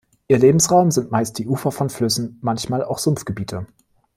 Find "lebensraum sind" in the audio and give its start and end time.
0.39-1.11